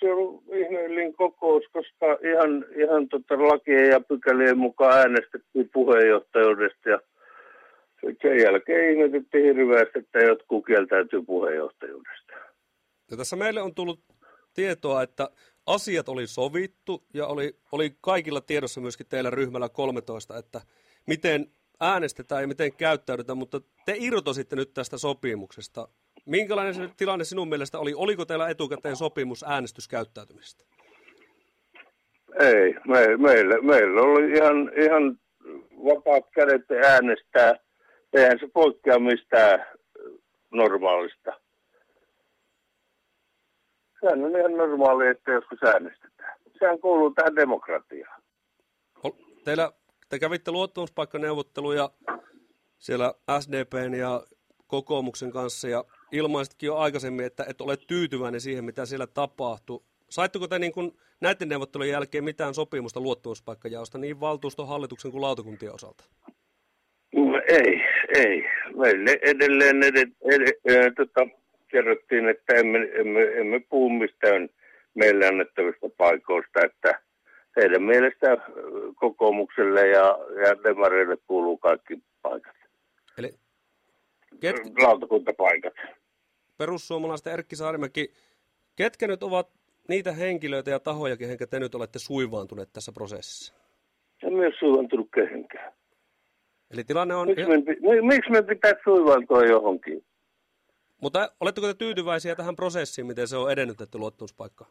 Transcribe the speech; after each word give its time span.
se 0.00 0.12
on 0.12 0.42
ihmeellinen 0.52 1.14
kokous, 1.14 1.64
koska 1.72 2.06
ihan, 2.32 2.64
ihan 2.76 3.08
tota 3.08 3.34
lakien 3.34 3.88
ja 3.88 4.00
pykälien 4.00 4.58
mukaan 4.58 4.98
äänestettiin 4.98 5.70
puheenjohtajuudesta 5.72 6.88
ja 6.88 7.00
sen 8.22 8.40
jälkeen 8.42 8.90
ihmetettiin 8.90 9.44
hirveästi, 9.44 9.98
että 9.98 10.18
jotkut 10.18 10.66
kieltäytyy 10.66 11.22
puheenjohtajuudesta. 11.22 12.32
Ja 13.10 13.16
tässä 13.16 13.36
meille 13.36 13.62
on 13.62 13.74
tullut 13.74 14.00
tietoa, 14.54 15.02
että 15.02 15.28
asiat 15.66 16.08
oli 16.08 16.26
sovittu 16.26 17.04
ja 17.14 17.26
oli, 17.26 17.56
oli 17.72 17.96
kaikilla 18.00 18.40
tiedossa 18.40 18.80
myöskin 18.80 19.06
teillä 19.06 19.30
ryhmällä 19.30 19.68
13, 19.68 20.38
että 20.38 20.60
miten 21.06 21.46
äänestetään 21.80 22.42
ja 22.42 22.48
miten 22.48 22.76
käyttäydytään, 22.76 23.38
mutta 23.38 23.60
te 23.86 23.96
irtositte 23.98 24.56
nyt 24.56 24.74
tästä 24.74 24.98
sopimuksesta. 24.98 25.88
Minkälainen 26.26 26.74
se 26.74 26.88
tilanne 26.96 27.24
sinun 27.24 27.48
mielestä 27.48 27.78
oli? 27.78 27.94
Oliko 27.94 28.24
teillä 28.24 28.48
etukäteen 28.48 28.96
sopimus 28.96 29.44
äänestyskäyttäytymisestä? 29.48 30.64
Ei, 32.40 32.74
me, 32.86 33.16
meillä, 33.16 33.62
meillä 33.62 34.00
oli 34.00 34.32
ihan, 34.32 34.70
ihan 34.82 35.18
vapaat 35.84 36.24
kädet 36.34 36.70
äänestää. 36.84 37.54
Eihän 38.12 38.38
se 38.38 38.48
poikkea 38.54 38.98
mistään 38.98 39.66
normaalista. 40.50 41.40
Sehän 44.00 44.24
on 44.24 44.38
ihan 44.38 44.56
normaali, 44.56 45.08
että 45.08 45.32
joskus 45.32 45.62
äänestetään. 45.62 46.38
Sehän 46.58 46.80
kuuluu 46.80 47.10
tähän 47.10 47.36
demokratiaan. 47.36 48.22
Teillä, 49.44 49.72
te 50.08 50.18
kävitte 50.18 50.50
luottamuspaikkaneuvotteluja 50.50 51.90
siellä 52.78 53.14
SDPn 53.40 53.94
ja 53.94 54.22
kokoomuksen 54.66 55.30
kanssa 55.30 55.68
ja 55.68 55.84
ilmaisitkin 56.14 56.66
jo 56.66 56.76
aikaisemmin, 56.76 57.26
että 57.26 57.44
et 57.48 57.60
ole 57.60 57.76
tyytyväinen 57.76 58.40
siihen, 58.40 58.64
mitä 58.64 58.86
siellä 58.86 59.06
tapahtui. 59.06 59.80
Saitteko 60.10 60.48
te 60.48 60.58
niin 60.58 60.72
kuin 60.72 60.92
näiden 61.20 61.48
neuvottelujen 61.48 61.92
jälkeen 61.92 62.24
mitään 62.24 62.54
sopimusta 62.54 63.00
luottamuspaikkajaosta 63.00 63.98
niin 63.98 64.20
valtuuston, 64.20 64.68
hallituksen 64.68 65.10
kuin 65.10 65.22
lautakuntien 65.22 65.74
osalta? 65.74 66.04
No, 67.14 67.42
ei, 67.48 67.80
ei. 68.14 68.44
Meille 68.76 69.18
edelleen 69.22 69.82
edet, 69.82 70.08
edet, 70.30 70.56
edet, 70.64 70.94
tota, 70.94 71.26
kerrottiin, 71.68 72.28
että 72.28 72.54
emme, 72.54 72.78
emme, 72.78 73.22
emme 73.22 73.60
puhu 73.60 73.90
mistään 73.90 74.48
meille 74.94 75.26
annettavista 75.26 75.88
paikoista, 75.96 76.60
että 76.64 77.00
heidän 77.56 77.82
mielestä 77.82 78.36
kokoomukselle 78.94 79.88
ja, 79.88 80.18
ja 80.46 80.62
demareille 80.64 81.16
kuuluu 81.26 81.56
kaikki 81.56 81.98
paikat. 82.22 82.56
Eli 83.18 83.30
ket... 84.40 84.56
lautakuntapaikat. 84.82 85.74
Perussuomalaisten 86.56 87.32
Erkki 87.32 87.56
Saarimäki, 87.56 88.12
ketkä 88.76 89.06
nyt 89.06 89.22
ovat 89.22 89.48
niitä 89.88 90.12
henkilöitä 90.12 90.70
ja 90.70 90.80
tahoja, 90.80 91.16
kehen 91.16 91.38
te 91.50 91.60
nyt 91.60 91.74
olette 91.74 91.98
suivaantuneet 91.98 92.72
tässä 92.72 92.92
prosessissa? 92.92 93.54
En 94.22 94.32
myös 94.32 94.54
suivaantunut 94.58 95.08
kehenkään. 95.14 95.72
Eli 96.70 96.84
tilanne 96.84 97.14
on... 97.14 97.28
Miksi 97.28 97.46
me, 97.46 98.00
miksi 98.00 98.30
me 98.30 98.42
pitää 98.42 98.72
suivaantua 98.84 99.44
johonkin? 99.44 100.04
Mutta 101.00 101.32
oletteko 101.40 101.66
te 101.66 101.74
tyytyväisiä 101.74 102.36
tähän 102.36 102.56
prosessiin, 102.56 103.06
miten 103.06 103.28
se 103.28 103.36
on 103.36 103.52
edennyt, 103.52 103.80
että 103.80 103.98
luottamuspaikka 103.98 104.66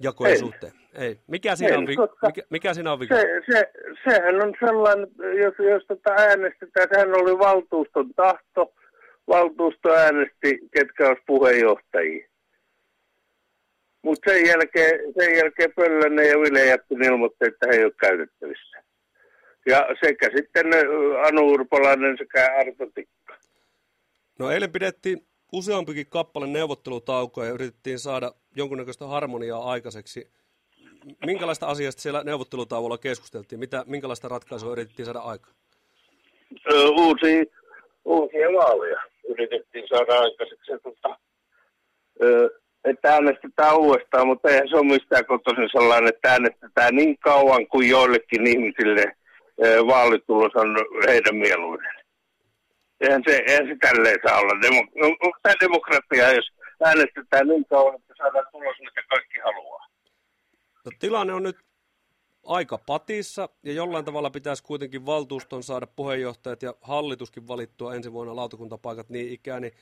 jakojen 0.00 0.38
suhteen? 0.38 0.72
Ei. 0.94 1.20
Mikä 1.26 1.56
siinä, 1.56 1.72
en, 1.72 1.78
on, 1.78 1.86
vi- 1.86 1.96
mikä, 2.26 2.42
mikä 2.50 2.74
siinä 2.74 2.92
on 2.92 3.00
vika? 3.00 3.14
Se, 3.16 3.26
se, 3.52 3.72
sehän 4.04 4.42
on 4.42 4.54
sellainen, 4.66 5.08
jos, 5.18 5.54
jos 5.58 5.86
tätä 5.88 6.14
äänestetään, 6.14 6.88
sehän 6.92 7.14
oli 7.14 7.38
valtuuston 7.38 8.14
tahto. 8.16 8.74
Valtuusto 9.32 9.90
äänesti, 9.90 10.58
ketkä 10.74 11.08
olisi 11.08 11.22
puheenjohtajia. 11.26 12.28
Mutta 14.02 14.30
sen 14.30 14.46
jälkeen, 14.46 15.00
sen 15.18 15.36
jälkeen 15.36 15.72
Pöllönen 15.76 16.28
ja 16.28 16.38
Ville 16.40 16.66
Jättin 16.66 17.04
ilmoitti, 17.04 17.46
että 17.46 17.66
he 17.70 17.76
ei 17.76 17.84
ole 17.84 17.92
käytettävissä. 18.00 18.82
Ja 19.66 19.86
sekä 20.04 20.30
sitten 20.36 20.66
Anu 21.26 21.48
Urpalainen 21.48 22.18
sekä 22.18 22.54
Arto 22.58 22.86
Tikka. 22.94 23.36
No 24.38 24.50
eilen 24.50 24.72
pidettiin 24.72 25.26
useampikin 25.52 26.06
kappale 26.06 26.46
neuvottelutaukoa 26.46 27.44
ja 27.44 27.52
yritettiin 27.52 27.98
saada 27.98 28.32
jonkunnäköistä 28.56 29.06
harmoniaa 29.06 29.70
aikaiseksi. 29.70 30.30
Minkälaista 31.26 31.66
asiasta 31.66 32.02
siellä 32.02 32.24
neuvottelutauolla 32.24 32.98
keskusteltiin? 32.98 33.58
Mitä, 33.58 33.84
minkälaista 33.86 34.28
ratkaisua 34.28 34.72
yritettiin 34.72 35.06
saada 35.06 35.20
aikaan? 35.20 35.54
Uusia, 36.98 37.44
uusia 38.04 38.48
vaaleja 38.48 39.11
yritettiin 39.28 39.88
saada 39.88 40.20
aikaiseksi. 40.20 40.72
Tota, 40.82 41.18
että 42.84 43.12
äänestetään 43.12 43.76
uudestaan, 43.76 44.26
mutta 44.26 44.48
eihän 44.48 44.68
se 44.68 44.76
ole 44.76 44.86
mistään 44.86 45.26
kotoisin 45.26 45.68
sellainen, 45.72 46.08
että 46.08 46.32
äänestetään 46.32 46.96
niin 46.96 47.18
kauan 47.18 47.66
kuin 47.66 47.88
joillekin 47.88 48.46
ihmisille 48.46 49.04
vaalitulos 49.86 50.52
on 50.54 50.76
heidän 51.08 51.36
mieluinen. 51.36 51.92
Eihän 53.00 53.22
se, 53.26 53.42
eihän 53.46 53.66
se 53.66 53.76
tälleen 53.80 54.18
saa 54.26 54.38
olla. 54.38 54.62
Demo, 54.62 54.82
no, 54.94 55.06
onko 55.06 55.38
tämä 55.42 55.54
demokratia, 55.60 56.32
jos 56.32 56.48
äänestetään 56.84 57.48
niin 57.48 57.64
kauan, 57.64 57.94
että 57.94 58.14
saadaan 58.18 58.46
tulos, 58.52 58.76
mitä 58.80 59.02
kaikki 59.08 59.38
haluaa? 59.38 59.86
No, 60.84 60.90
tilanne 60.98 61.32
on 61.32 61.42
nyt 61.42 61.56
aika 62.46 62.78
patissa 62.86 63.48
ja 63.62 63.72
jollain 63.72 64.04
tavalla 64.04 64.30
pitäisi 64.30 64.62
kuitenkin 64.62 65.06
valtuuston 65.06 65.62
saada 65.62 65.86
puheenjohtajat 65.86 66.62
ja 66.62 66.74
hallituskin 66.80 67.48
valittua 67.48 67.94
ensi 67.94 68.12
vuonna 68.12 68.36
lautakuntapaikat 68.36 69.08
niin 69.08 69.32
ikään. 69.32 69.62
Niin 69.62 69.72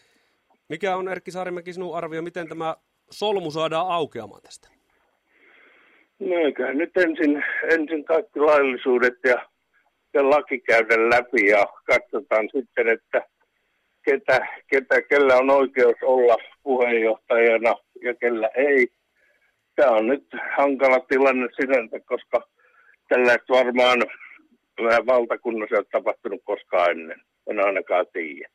mikä 0.68 0.96
on 0.96 1.08
Erkki 1.08 1.30
Saarimäki 1.30 1.72
sinun 1.72 1.96
arvio, 1.96 2.22
miten 2.22 2.48
tämä 2.48 2.76
solmu 3.10 3.50
saadaan 3.50 3.88
aukeamaan 3.88 4.42
tästä? 4.42 4.68
No 6.18 6.36
eiköhän 6.36 6.78
nyt 6.78 6.96
ensin, 6.96 7.44
ensin 7.70 8.04
kaikki 8.04 8.40
laillisuudet 8.40 9.18
ja 9.24 9.50
ja 10.14 10.30
laki 10.30 10.60
käydä 10.60 11.10
läpi 11.10 11.46
ja 11.46 11.66
katsotaan 11.84 12.48
sitten, 12.54 12.88
että 12.88 13.22
ketä, 14.04 14.46
ketä, 14.66 15.02
kellä 15.02 15.36
on 15.36 15.50
oikeus 15.50 15.96
olla 16.02 16.36
puheenjohtajana 16.62 17.74
ja 18.02 18.14
kellä 18.14 18.50
ei. 18.54 18.88
Tämä 19.80 19.92
on 19.92 20.06
nyt 20.06 20.26
hankala 20.56 21.00
tilanne 21.00 21.48
sinänsä, 21.60 22.00
koska 22.00 22.48
tällaista 23.08 23.52
varmaan 23.52 23.98
vähän 24.82 25.06
valtakunnassa 25.06 25.74
ei 25.74 25.78
ole 25.78 25.86
tapahtunut 25.92 26.40
koskaan 26.44 26.90
ennen. 26.90 27.20
En 27.50 27.64
ainakaan 27.66 28.06
tiedä. 28.12 28.48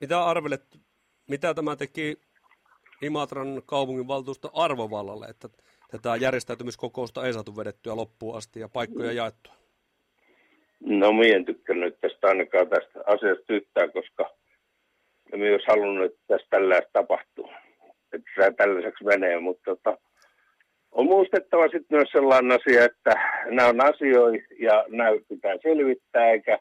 Mitä 0.00 0.24
arvelet, 0.24 0.62
mitä 1.28 1.54
tämä 1.54 1.76
teki 1.76 2.16
Imatran 3.02 3.62
kaupunginvaltuusto 3.66 4.50
arvovallalle, 4.54 5.26
että 5.26 5.48
tätä 5.90 6.16
järjestäytymiskokousta 6.16 7.26
ei 7.26 7.32
saatu 7.32 7.56
vedettyä 7.56 7.96
loppuun 7.96 8.36
asti 8.36 8.60
ja 8.60 8.68
paikkoja 8.68 9.10
mm. 9.10 9.16
jaettua? 9.16 9.54
No 10.80 11.12
minä 11.12 11.36
en 11.36 11.44
tykkännyt 11.44 12.00
tästä 12.00 12.26
ainakaan 12.26 12.68
tästä 12.68 13.00
asiasta 13.06 13.52
yhtään, 13.52 13.92
koska 13.92 14.30
minä 15.32 15.52
olisi 15.52 15.66
halunnut, 15.68 16.06
että 16.06 16.20
tässä 16.26 16.46
tällaista 16.50 16.90
tapahtuu. 16.92 17.50
Että 18.12 18.30
se 18.36 18.52
tällaiseksi 18.56 19.04
menee, 19.04 19.40
mutta 19.40 19.62
tota, 19.64 19.98
on 20.92 21.06
muistettava 21.06 21.62
sitten 21.62 21.98
myös 21.98 22.08
sellainen 22.12 22.60
asia, 22.60 22.84
että 22.84 23.14
nämä 23.50 23.68
on 23.68 23.80
asioita 23.80 24.46
ja 24.58 24.84
nämä 24.88 25.10
pitää 25.28 25.54
selvittää 25.62 26.30
eikä 26.30 26.58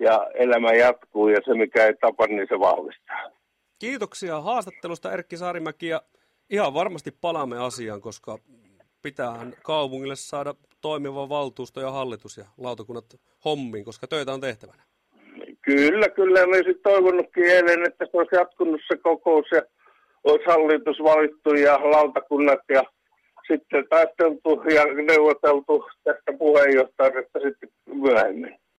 ja 0.00 0.30
elämä 0.34 0.72
jatkuu 0.72 1.28
ja 1.28 1.40
se 1.44 1.54
mikä 1.54 1.86
ei 1.86 1.94
tapa, 1.94 2.26
niin 2.26 2.46
se 2.48 2.58
vahvistaa. 2.60 3.30
Kiitoksia 3.78 4.40
haastattelusta 4.40 5.12
Erkki 5.12 5.36
Saarimäki 5.36 5.88
ja 5.88 6.02
ihan 6.50 6.74
varmasti 6.74 7.10
palaamme 7.20 7.58
asiaan, 7.58 8.00
koska 8.00 8.38
pitää 9.02 9.46
kaupungille 9.62 10.16
saada 10.16 10.54
toimiva 10.80 11.28
valtuusto 11.28 11.80
ja 11.80 11.90
hallitus 11.90 12.36
ja 12.36 12.44
lautakunnat 12.58 13.04
hommiin, 13.44 13.84
koska 13.84 14.06
töitä 14.06 14.32
on 14.32 14.40
tehtävänä. 14.40 14.82
Kyllä, 15.62 16.08
kyllä. 16.08 16.46
Mä 16.46 16.56
olisin 16.56 16.80
toivonutkin 16.82 17.44
eilen, 17.44 17.86
että 17.86 18.04
se 18.04 18.10
olisi 18.18 18.36
jatkunut 18.36 18.80
se 18.88 18.96
kokous 18.96 19.46
ja 19.52 19.62
olisi 20.24 20.44
hallitus 20.46 21.02
valittu 21.02 21.54
ja 21.54 21.78
lautakunnat 21.82 22.60
ja 22.68 22.82
sitten 23.46 23.84
taisteltu 23.88 24.62
ja 24.74 24.84
neuvoteltu 24.84 25.84
tästä 26.04 26.32
puheenjohtajasta 26.38 27.40
sitten 27.40 27.68
myöhemmin. 27.86 28.61